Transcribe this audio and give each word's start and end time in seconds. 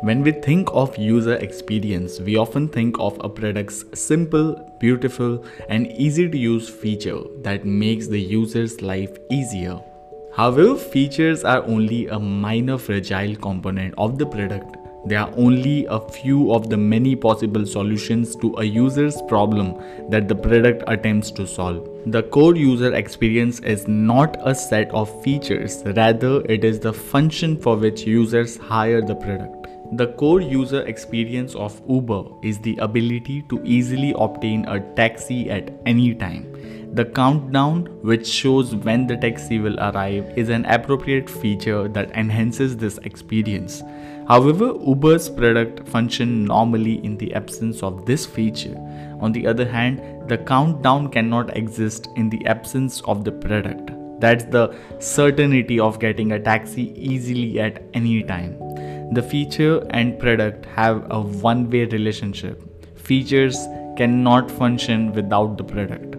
When 0.00 0.22
we 0.22 0.30
think 0.30 0.68
of 0.72 0.96
user 0.96 1.34
experience, 1.34 2.20
we 2.20 2.36
often 2.36 2.68
think 2.68 3.00
of 3.00 3.18
a 3.18 3.28
product's 3.28 3.84
simple, 3.94 4.54
beautiful, 4.78 5.44
and 5.68 5.88
easy 5.88 6.28
to 6.28 6.38
use 6.38 6.68
feature 6.68 7.18
that 7.42 7.64
makes 7.64 8.06
the 8.06 8.20
user's 8.20 8.80
life 8.80 9.18
easier. 9.28 9.80
However, 10.36 10.76
features 10.76 11.42
are 11.42 11.64
only 11.64 12.06
a 12.06 12.18
minor 12.20 12.78
fragile 12.78 13.34
component 13.34 13.94
of 13.98 14.18
the 14.18 14.26
product. 14.26 14.76
They 15.06 15.16
are 15.16 15.32
only 15.36 15.86
a 15.86 15.98
few 15.98 16.52
of 16.52 16.70
the 16.70 16.76
many 16.76 17.16
possible 17.16 17.66
solutions 17.66 18.36
to 18.36 18.54
a 18.58 18.64
user's 18.64 19.20
problem 19.22 19.74
that 20.10 20.28
the 20.28 20.36
product 20.36 20.84
attempts 20.86 21.32
to 21.32 21.44
solve. 21.44 21.88
The 22.06 22.22
core 22.22 22.54
user 22.54 22.94
experience 22.94 23.58
is 23.60 23.88
not 23.88 24.36
a 24.44 24.54
set 24.54 24.92
of 24.92 25.10
features, 25.24 25.82
rather, 25.84 26.44
it 26.44 26.62
is 26.62 26.78
the 26.78 26.92
function 26.92 27.56
for 27.56 27.76
which 27.76 28.02
users 28.02 28.58
hire 28.58 29.02
the 29.02 29.16
product. 29.16 29.57
The 29.92 30.08
core 30.18 30.42
user 30.42 30.82
experience 30.82 31.54
of 31.54 31.80
Uber 31.88 32.24
is 32.42 32.58
the 32.58 32.76
ability 32.76 33.42
to 33.48 33.58
easily 33.64 34.12
obtain 34.18 34.66
a 34.66 34.80
taxi 34.94 35.48
at 35.48 35.72
any 35.86 36.14
time. 36.14 36.94
The 36.94 37.06
countdown, 37.06 37.86
which 38.02 38.26
shows 38.26 38.74
when 38.74 39.06
the 39.06 39.16
taxi 39.16 39.58
will 39.58 39.80
arrive, 39.80 40.30
is 40.36 40.50
an 40.50 40.66
appropriate 40.66 41.30
feature 41.30 41.88
that 41.88 42.10
enhances 42.10 42.76
this 42.76 42.98
experience. 42.98 43.82
However, 44.28 44.74
Uber's 44.86 45.30
product 45.30 45.88
function 45.88 46.44
normally 46.44 47.02
in 47.02 47.16
the 47.16 47.32
absence 47.32 47.82
of 47.82 48.04
this 48.04 48.26
feature. 48.26 48.76
On 49.20 49.32
the 49.32 49.46
other 49.46 49.66
hand, 49.66 50.28
the 50.28 50.36
countdown 50.36 51.08
cannot 51.08 51.56
exist 51.56 52.08
in 52.14 52.28
the 52.28 52.44
absence 52.46 53.00
of 53.06 53.24
the 53.24 53.32
product. 53.32 53.90
That's 54.20 54.44
the 54.44 54.76
certainty 54.98 55.80
of 55.80 55.98
getting 55.98 56.32
a 56.32 56.40
taxi 56.40 56.92
easily 56.94 57.58
at 57.60 57.82
any 57.94 58.22
time. 58.22 58.58
The 59.12 59.22
feature 59.22 59.86
and 59.88 60.18
product 60.18 60.66
have 60.66 61.06
a 61.10 61.18
one 61.18 61.70
way 61.70 61.86
relationship. 61.86 62.62
Features 62.98 63.56
cannot 63.96 64.50
function 64.50 65.12
without 65.12 65.56
the 65.56 65.64
product. 65.64 66.16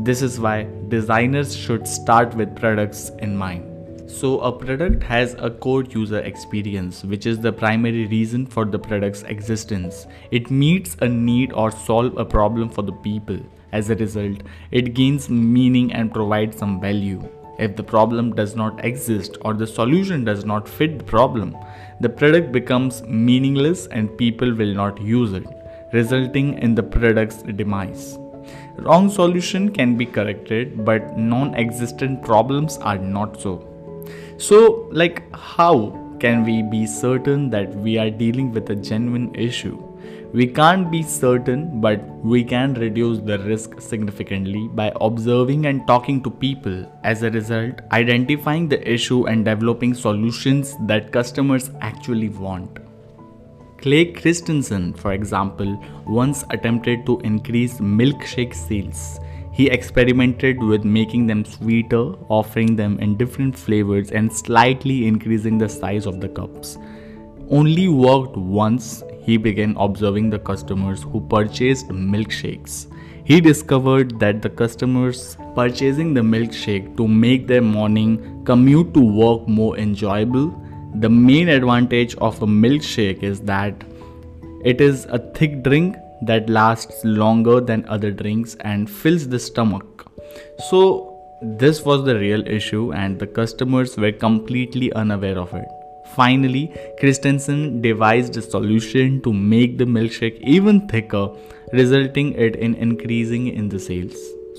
This 0.00 0.22
is 0.22 0.40
why 0.40 0.66
designers 0.88 1.54
should 1.54 1.86
start 1.86 2.34
with 2.34 2.56
products 2.56 3.10
in 3.20 3.36
mind. 3.36 4.10
So, 4.10 4.40
a 4.40 4.50
product 4.50 5.04
has 5.04 5.34
a 5.38 5.50
core 5.50 5.84
user 5.84 6.18
experience, 6.18 7.04
which 7.04 7.26
is 7.26 7.38
the 7.38 7.52
primary 7.52 8.06
reason 8.06 8.46
for 8.46 8.64
the 8.64 8.78
product's 8.78 9.22
existence. 9.22 10.08
It 10.32 10.50
meets 10.50 10.96
a 11.00 11.08
need 11.08 11.52
or 11.52 11.70
solve 11.70 12.18
a 12.18 12.24
problem 12.24 12.70
for 12.70 12.82
the 12.82 12.92
people. 12.92 13.38
As 13.70 13.88
a 13.88 13.94
result, 13.94 14.42
it 14.72 14.94
gains 14.94 15.30
meaning 15.30 15.92
and 15.92 16.12
provides 16.12 16.58
some 16.58 16.80
value. 16.80 17.22
If 17.58 17.76
the 17.76 17.82
problem 17.82 18.34
does 18.34 18.56
not 18.56 18.84
exist 18.84 19.36
or 19.42 19.54
the 19.54 19.66
solution 19.66 20.24
does 20.24 20.44
not 20.44 20.68
fit 20.68 20.98
the 20.98 21.04
problem, 21.04 21.56
the 22.00 22.08
product 22.08 22.50
becomes 22.50 23.02
meaningless 23.02 23.86
and 23.88 24.16
people 24.16 24.54
will 24.54 24.74
not 24.74 25.00
use 25.00 25.32
it, 25.32 25.46
resulting 25.92 26.58
in 26.58 26.74
the 26.74 26.82
product's 26.82 27.42
demise. 27.42 28.18
Wrong 28.76 29.10
solution 29.10 29.70
can 29.70 29.96
be 29.96 30.06
corrected, 30.06 30.84
but 30.84 31.18
non 31.18 31.54
existent 31.54 32.22
problems 32.24 32.78
are 32.78 32.98
not 32.98 33.40
so. 33.40 33.68
So, 34.38 34.88
like, 34.90 35.22
how 35.34 36.16
can 36.18 36.44
we 36.44 36.62
be 36.62 36.86
certain 36.86 37.50
that 37.50 37.74
we 37.74 37.98
are 37.98 38.10
dealing 38.10 38.50
with 38.50 38.70
a 38.70 38.76
genuine 38.76 39.34
issue? 39.34 39.80
We 40.32 40.46
can't 40.46 40.90
be 40.90 41.02
certain, 41.02 41.82
but 41.82 42.00
we 42.24 42.42
can 42.42 42.72
reduce 42.72 43.18
the 43.18 43.38
risk 43.40 43.78
significantly 43.82 44.66
by 44.72 44.90
observing 44.98 45.66
and 45.66 45.86
talking 45.86 46.22
to 46.22 46.30
people. 46.30 46.90
As 47.04 47.22
a 47.22 47.30
result, 47.30 47.82
identifying 47.92 48.66
the 48.66 48.80
issue 48.90 49.26
and 49.26 49.44
developing 49.44 49.92
solutions 49.92 50.74
that 50.86 51.12
customers 51.12 51.70
actually 51.82 52.30
want. 52.30 52.78
Clay 53.82 54.06
Christensen, 54.06 54.94
for 54.94 55.12
example, 55.12 55.78
once 56.06 56.44
attempted 56.48 57.04
to 57.04 57.20
increase 57.20 57.78
milkshake 57.78 58.54
sales. 58.54 59.20
He 59.52 59.68
experimented 59.68 60.62
with 60.62 60.82
making 60.82 61.26
them 61.26 61.44
sweeter, 61.44 62.14
offering 62.30 62.74
them 62.74 62.98
in 63.00 63.18
different 63.18 63.54
flavors, 63.54 64.12
and 64.12 64.32
slightly 64.32 65.06
increasing 65.06 65.58
the 65.58 65.68
size 65.68 66.06
of 66.06 66.22
the 66.22 66.28
cups. 66.30 66.78
Only 67.52 67.86
worked 67.86 68.34
once 68.34 69.04
he 69.24 69.36
began 69.36 69.76
observing 69.78 70.30
the 70.30 70.38
customers 70.38 71.02
who 71.02 71.20
purchased 71.20 71.88
milkshakes. 71.88 72.86
He 73.24 73.42
discovered 73.42 74.18
that 74.20 74.40
the 74.40 74.48
customers 74.48 75.36
purchasing 75.54 76.14
the 76.14 76.22
milkshake 76.22 76.96
to 76.96 77.06
make 77.06 77.46
their 77.46 77.60
morning 77.60 78.42
commute 78.46 78.94
to 78.94 79.00
work 79.00 79.46
more 79.46 79.76
enjoyable. 79.76 80.48
The 80.94 81.10
main 81.10 81.50
advantage 81.50 82.14
of 82.16 82.42
a 82.42 82.46
milkshake 82.46 83.22
is 83.22 83.42
that 83.42 83.84
it 84.64 84.80
is 84.80 85.04
a 85.10 85.18
thick 85.18 85.62
drink 85.62 85.96
that 86.22 86.48
lasts 86.48 87.04
longer 87.04 87.60
than 87.60 87.84
other 87.86 88.10
drinks 88.10 88.56
and 88.60 88.88
fills 88.88 89.28
the 89.28 89.38
stomach. 89.38 90.10
So, 90.70 91.20
this 91.42 91.84
was 91.84 92.04
the 92.06 92.18
real 92.18 92.46
issue, 92.46 92.92
and 92.94 93.18
the 93.18 93.26
customers 93.26 93.96
were 93.98 94.12
completely 94.12 94.92
unaware 94.94 95.38
of 95.38 95.52
it. 95.52 95.81
Finally, 96.14 96.72
Christensen 96.98 97.80
devised 97.80 98.36
a 98.36 98.42
solution 98.42 99.20
to 99.22 99.32
make 99.32 99.78
the 99.78 99.84
milkshake 99.84 100.40
even 100.42 100.86
thicker, 100.88 101.30
resulting 101.72 102.34
it 102.34 102.56
in 102.56 102.74
increasing 102.74 103.48
in 103.48 103.68
the 103.68 103.78
sales. 103.78 104.16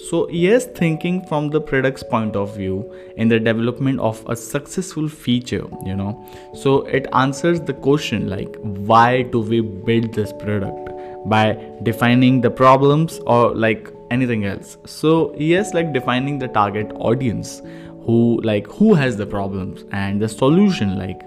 So, 0.10 0.28
yes, 0.30 0.66
thinking 0.66 1.26
from 1.28 1.50
the 1.50 1.62
product's 1.62 2.04
point 2.04 2.36
of 2.36 2.56
view 2.56 2.92
in 3.16 3.28
the 3.28 3.40
development 3.40 4.00
of 4.00 4.26
a 4.28 4.36
successful 4.36 5.08
feature, 5.08 5.66
you 5.86 5.96
know, 5.96 6.26
so 6.56 6.82
it 6.88 7.08
answers 7.14 7.62
the 7.62 7.74
question 7.74 8.28
like, 8.28 8.56
why 8.62 9.22
do 9.22 9.40
we 9.40 9.62
build 9.62 10.14
this 10.14 10.34
product? 10.34 10.90
By 11.28 11.58
defining 11.84 12.42
the 12.42 12.50
problems 12.50 13.20
or 13.28 13.56
like 13.56 13.94
anything 14.10 14.46
else. 14.46 14.78
So, 14.86 15.36
yes, 15.38 15.74
like 15.74 15.94
defining 15.94 16.40
the 16.40 16.48
target 16.48 16.92
audience 16.96 17.62
who 18.06 18.40
like 18.44 18.68
who 18.68 18.94
has 18.94 19.18
the 19.18 19.26
problems 19.26 19.86
and 19.92 20.22
the 20.22 20.30
solution 20.30 20.98
like 20.98 21.22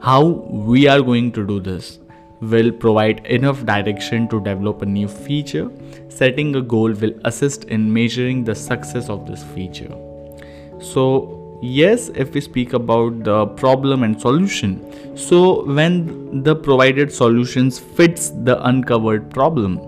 how 0.00 0.22
we 0.70 0.86
are 0.88 1.00
going 1.00 1.30
to 1.32 1.46
do 1.46 1.60
this 1.60 1.98
will 2.40 2.72
provide 2.72 3.24
enough 3.26 3.64
direction 3.64 4.26
to 4.28 4.40
develop 4.40 4.82
a 4.82 4.86
new 4.86 5.06
feature. 5.06 5.70
Setting 6.08 6.56
a 6.56 6.60
goal 6.60 6.92
will 6.92 7.14
assist 7.24 7.64
in 7.64 7.92
measuring 7.92 8.42
the 8.42 8.54
success 8.54 9.08
of 9.08 9.26
this 9.28 9.44
feature. 9.54 9.94
So 10.80 11.38
yes 11.62 12.08
if 12.16 12.34
we 12.34 12.40
speak 12.40 12.72
about 12.72 13.22
the 13.22 13.46
problem 13.46 14.02
and 14.02 14.20
solution 14.20 15.16
so 15.16 15.64
when 15.64 16.42
the 16.42 16.56
provided 16.56 17.12
solutions 17.12 17.78
fits 17.78 18.30
the 18.30 18.60
uncovered 18.66 19.30
problem 19.30 19.78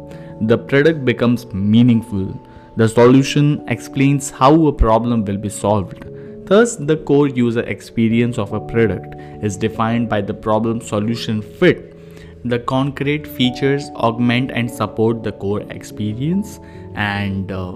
the 0.40 0.56
product 0.56 1.04
becomes 1.04 1.46
meaningful. 1.52 2.40
The 2.76 2.88
solution 2.88 3.64
explains 3.68 4.30
how 4.30 4.66
a 4.66 4.72
problem 4.72 5.24
will 5.24 5.36
be 5.36 5.48
solved 5.48 6.04
Thus, 6.46 6.76
the 6.76 6.96
core 6.98 7.28
user 7.28 7.62
experience 7.62 8.38
of 8.38 8.52
a 8.52 8.60
product 8.60 9.14
is 9.42 9.56
defined 9.56 10.08
by 10.08 10.20
the 10.20 10.34
problem 10.34 10.80
solution 10.80 11.40
fit. 11.40 11.96
The 12.44 12.58
concrete 12.58 13.26
features 13.26 13.88
augment 13.96 14.50
and 14.50 14.70
support 14.70 15.22
the 15.22 15.32
core 15.32 15.62
experience, 15.70 16.60
and 16.94 17.50
uh, 17.50 17.72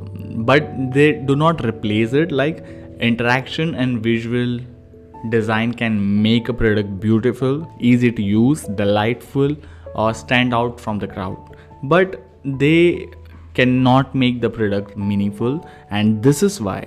but 0.50 0.92
they 0.92 1.12
do 1.12 1.34
not 1.34 1.64
replace 1.64 2.12
it. 2.12 2.30
Like 2.30 2.62
interaction 3.00 3.74
and 3.74 4.02
visual 4.02 4.60
design 5.30 5.72
can 5.72 6.22
make 6.22 6.50
a 6.50 6.52
product 6.52 7.00
beautiful, 7.00 7.66
easy 7.80 8.12
to 8.12 8.22
use, 8.22 8.64
delightful, 8.64 9.56
or 9.94 10.12
stand 10.12 10.52
out 10.52 10.78
from 10.78 10.98
the 10.98 11.08
crowd, 11.08 11.56
but 11.84 12.22
they 12.44 13.08
cannot 13.54 14.14
make 14.14 14.42
the 14.42 14.50
product 14.50 14.96
meaningful, 14.96 15.66
and 15.90 16.22
this 16.22 16.42
is 16.42 16.60
why 16.60 16.86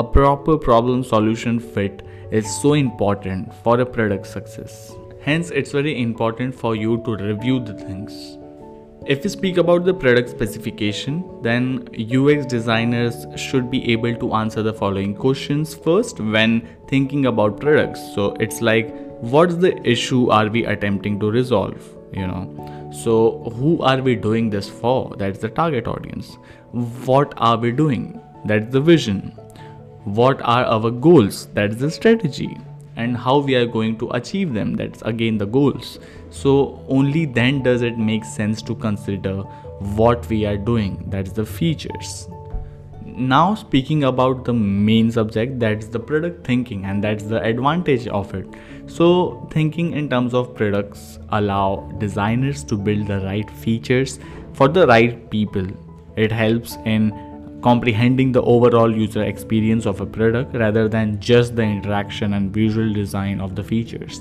a 0.00 0.02
proper 0.02 0.56
problem 0.56 1.04
solution 1.04 1.60
fit 1.60 2.02
is 2.30 2.50
so 2.62 2.72
important 2.72 3.54
for 3.62 3.80
a 3.80 3.86
product 3.94 4.26
success. 4.26 4.92
Hence, 5.20 5.50
it's 5.50 5.72
very 5.72 6.00
important 6.00 6.54
for 6.54 6.74
you 6.74 7.02
to 7.04 7.16
review 7.16 7.60
the 7.60 7.74
things. 7.74 8.38
If 9.06 9.24
we 9.24 9.30
speak 9.30 9.58
about 9.58 9.84
the 9.84 9.92
product 9.92 10.30
specification, 10.30 11.18
then 11.42 11.88
UX 12.18 12.46
designers 12.46 13.26
should 13.36 13.70
be 13.70 13.92
able 13.92 14.14
to 14.22 14.32
answer 14.34 14.62
the 14.62 14.72
following 14.72 15.14
questions 15.14 15.74
first 15.74 16.20
when 16.20 16.66
thinking 16.88 17.26
about 17.26 17.60
products. 17.60 18.00
So 18.14 18.30
it's 18.46 18.62
like, 18.62 18.94
what's 19.34 19.56
the 19.56 19.74
issue 19.96 20.30
are 20.30 20.48
we 20.48 20.64
attempting 20.64 21.20
to 21.20 21.30
resolve? 21.30 21.94
You 22.14 22.26
know, 22.26 22.90
so 23.02 23.52
who 23.58 23.82
are 23.82 24.00
we 24.00 24.16
doing 24.16 24.48
this 24.48 24.70
for? 24.70 25.14
That's 25.18 25.40
the 25.40 25.50
target 25.50 25.86
audience. 25.86 26.38
What 27.12 27.34
are 27.36 27.58
we 27.58 27.72
doing? 27.72 28.18
That's 28.46 28.72
the 28.72 28.80
vision 28.80 29.36
what 30.04 30.40
are 30.42 30.64
our 30.64 30.90
goals? 30.90 31.46
That's 31.54 31.76
the 31.76 31.90
strategy. 31.90 32.56
And 32.96 33.16
how 33.16 33.38
we 33.38 33.54
are 33.54 33.66
going 33.66 33.98
to 33.98 34.10
achieve 34.10 34.52
them? 34.54 34.74
That's 34.74 35.02
again 35.02 35.38
the 35.38 35.46
goals. 35.46 35.98
So 36.30 36.84
only 36.88 37.26
then 37.26 37.62
does 37.62 37.82
it 37.82 37.98
make 37.98 38.24
sense 38.24 38.62
to 38.62 38.74
consider 38.74 39.42
what 39.80 40.28
we 40.28 40.44
are 40.44 40.56
doing. 40.56 41.04
That's 41.08 41.32
the 41.32 41.46
features. 41.46 42.28
Now 43.04 43.54
speaking 43.54 44.04
about 44.04 44.44
the 44.44 44.52
main 44.52 45.10
subject 45.10 45.58
that's 45.58 45.88
the 45.88 45.98
product 45.98 46.46
thinking 46.46 46.84
and 46.84 47.02
that's 47.04 47.24
the 47.24 47.42
advantage 47.42 48.06
of 48.08 48.34
it. 48.34 48.46
So 48.86 49.46
thinking 49.50 49.92
in 49.92 50.08
terms 50.08 50.32
of 50.32 50.54
products 50.54 51.18
allow 51.30 51.90
designers 51.98 52.64
to 52.64 52.76
build 52.76 53.08
the 53.08 53.20
right 53.20 53.50
features 53.50 54.18
for 54.52 54.68
the 54.68 54.86
right 54.86 55.30
people. 55.30 55.66
It 56.16 56.32
helps 56.32 56.76
in 56.84 57.29
comprehending 57.62 58.32
the 58.32 58.42
overall 58.42 58.94
user 58.94 59.22
experience 59.22 59.86
of 59.86 60.00
a 60.00 60.06
product 60.06 60.54
rather 60.54 60.88
than 60.88 61.18
just 61.20 61.56
the 61.56 61.62
interaction 61.62 62.34
and 62.34 62.52
visual 62.52 62.92
design 62.92 63.40
of 63.40 63.54
the 63.54 63.64
features 63.64 64.20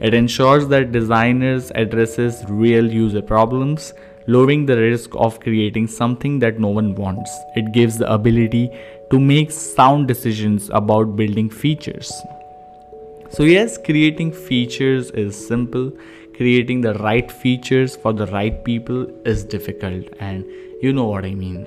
it 0.00 0.12
ensures 0.12 0.68
that 0.68 0.92
designers 0.92 1.72
addresses 1.74 2.44
real 2.48 2.92
user 2.92 3.22
problems 3.22 3.94
lowering 4.26 4.66
the 4.66 4.76
risk 4.76 5.10
of 5.14 5.40
creating 5.40 5.86
something 5.86 6.38
that 6.40 6.58
no 6.58 6.68
one 6.68 6.94
wants. 6.94 7.30
It 7.54 7.72
gives 7.72 7.96
the 7.96 8.12
ability 8.12 8.70
to 9.10 9.20
make 9.20 9.50
sound 9.50 10.08
decisions 10.08 10.68
about 10.72 11.16
building 11.16 11.48
features. 11.48 12.12
So, 13.30 13.44
yes, 13.44 13.78
creating 13.78 14.32
features 14.32 15.10
is 15.12 15.46
simple, 15.46 15.92
creating 16.36 16.80
the 16.80 16.94
right 16.94 17.30
features 17.30 17.96
for 17.96 18.12
the 18.12 18.26
right 18.26 18.64
people 18.64 19.06
is 19.24 19.44
difficult, 19.44 20.04
and 20.20 20.44
you 20.82 20.92
know 20.92 21.06
what 21.06 21.24
I 21.24 21.34
mean. 21.34 21.66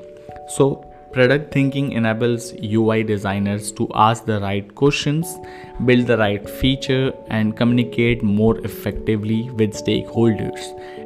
So, 0.50 0.86
Product 1.12 1.52
thinking 1.52 1.94
enables 1.94 2.54
UI 2.54 3.04
designers 3.04 3.72
to 3.72 3.90
ask 3.96 4.26
the 4.26 4.40
right 4.42 4.76
questions, 4.76 5.40
build 5.84 6.06
the 6.06 6.18
right 6.18 6.48
feature, 6.48 7.12
and 7.30 7.58
communicate 7.58 8.22
more 8.22 8.60
effectively 8.60 9.50
with 9.50 9.74
stakeholders. 9.74 10.60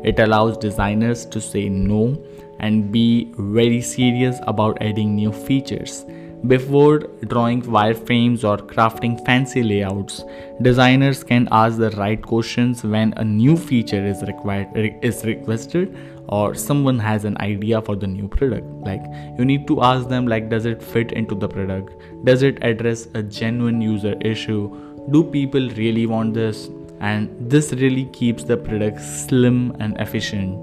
It 0.03 0.19
allows 0.19 0.57
designers 0.57 1.25
to 1.27 1.39
say 1.39 1.69
no 1.69 2.21
and 2.59 2.91
be 2.91 3.31
very 3.37 3.79
serious 3.81 4.37
about 4.45 4.77
adding 4.81 5.15
new 5.15 5.31
features. 5.31 6.05
Before 6.47 6.99
drawing 7.27 7.61
wireframes 7.61 8.43
or 8.43 8.57
crafting 8.57 9.25
fancy 9.25 9.63
layouts, 9.63 10.25
designers 10.61 11.23
can 11.23 11.47
ask 11.51 11.77
the 11.77 11.91
right 11.91 12.21
questions 12.21 12.83
when 12.83 13.13
a 13.15 13.23
new 13.23 13.55
feature 13.55 14.05
is 14.05 14.21
required 14.23 14.67
is 15.01 15.23
requested 15.23 15.95
or 16.27 16.53
someone 16.53 16.99
has 16.99 17.23
an 17.23 17.37
idea 17.37 17.81
for 17.81 17.95
the 17.95 18.07
new 18.07 18.27
product. 18.27 18.67
Like 18.81 19.01
you 19.37 19.45
need 19.45 19.67
to 19.67 19.81
ask 19.81 20.09
them 20.09 20.27
like 20.27 20.49
does 20.49 20.65
it 20.65 20.83
fit 20.83 21.13
into 21.13 21.33
the 21.33 21.47
product? 21.47 21.93
Does 22.25 22.43
it 22.43 22.57
address 22.61 23.07
a 23.13 23.23
genuine 23.23 23.79
user 23.79 24.17
issue? 24.19 24.69
Do 25.11 25.23
people 25.23 25.69
really 25.69 26.07
want 26.07 26.33
this? 26.33 26.69
And 26.99 27.29
this 27.39 27.71
really 27.71 28.05
keeps 28.07 28.43
the 28.43 28.57
product 28.57 28.99
slim 28.99 29.77
and 29.79 29.95
efficient. 30.01 30.59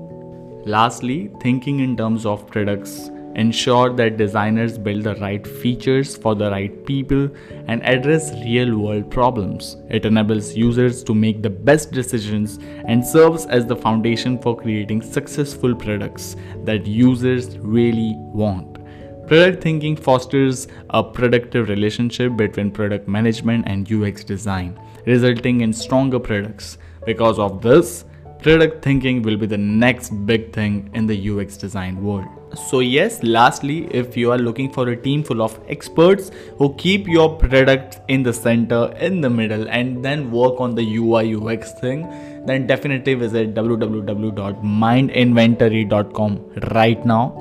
Lastly 0.67 1.31
thinking 1.41 1.81
in 1.81 1.97
terms 1.97 2.27
of 2.27 2.47
products 2.47 3.11
ensure 3.35 3.93
that 3.94 4.17
designers 4.17 4.79
build 4.79 5.05
the 5.05 5.15
right 5.17 5.47
features 5.47 6.17
for 6.17 6.35
the 6.35 6.50
right 6.50 6.85
people 6.85 7.29
and 7.69 7.85
address 7.85 8.32
real 8.44 8.79
world 8.79 9.11
problems. 9.11 9.77
It 9.88 10.05
enables 10.05 10.55
users 10.56 11.05
to 11.05 11.15
make 11.15 11.43
the 11.43 11.50
best 11.50 11.93
decisions 11.93 12.59
and 12.87 13.06
serves 13.06 13.47
as 13.47 13.67
the 13.67 13.77
foundation 13.77 14.38
for 14.38 14.56
creating 14.56 15.03
successful 15.03 15.75
products 15.75 16.37
that 16.65 16.87
users 16.87 17.59
really 17.59 18.15
want. 18.17 18.79
Product 19.27 19.62
thinking 19.62 19.94
fosters 19.94 20.67
a 20.91 21.05
productive 21.05 21.69
relationship 21.69 22.37
between 22.37 22.73
product 22.73 23.06
management 23.06 23.65
and 23.69 23.91
UX 23.91 24.25
design, 24.25 24.77
resulting 25.06 25.61
in 25.61 25.73
stronger 25.73 26.19
products. 26.19 26.79
Because 27.06 27.38
of 27.38 27.62
this, 27.62 28.05
product 28.43 28.85
thinking 28.85 29.23
will 29.23 29.37
be 29.37 29.47
the 29.47 29.59
next 29.59 30.11
big 30.27 30.53
thing 30.53 30.91
in 30.95 31.07
the 31.07 31.31
UX 31.31 31.57
design 31.57 32.03
world. 32.03 32.27
So 32.69 32.81
yes, 32.81 33.23
lastly, 33.23 33.87
if 33.93 34.17
you 34.17 34.33
are 34.33 34.39
looking 34.39 34.73
for 34.73 34.89
a 34.89 34.97
team 34.97 35.23
full 35.23 35.41
of 35.41 35.61
experts 35.69 36.33
who 36.59 36.75
keep 36.75 37.07
your 37.07 37.37
product 37.37 38.01
in 38.09 38.25
the 38.25 38.33
center, 38.33 38.93
in 38.99 39.21
the 39.21 39.31
middle, 39.31 39.69
and 39.69 40.05
then 40.05 40.33
work 40.33 40.61
on 40.61 40.75
the 40.75 40.97
UI 40.97 41.37
UX 41.37 41.71
thing, 41.81 42.09
then 42.47 42.67
definitely 42.67 43.15
visit 43.15 43.55
www.mindinventory.com 43.55 46.51
right 46.73 47.07
now. 47.07 47.33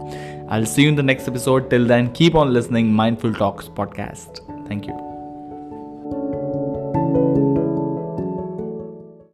I'll 0.50 0.66
see 0.66 0.84
you 0.84 0.90
in 0.90 0.96
the 0.96 1.04
next 1.04 1.28
episode. 1.28 1.70
Till 1.70 1.86
then, 1.86 2.14
keep 2.14 2.36
on 2.36 2.54
listening 2.54 2.94
Mindful 2.94 3.34
Talks 3.34 3.68
podcast. 3.68 4.40
Thank 4.68 4.88
you. 4.88 5.09